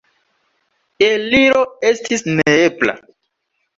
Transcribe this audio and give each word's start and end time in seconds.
Eliro 1.09 1.61
estis 1.93 2.25
neebla. 2.33 2.97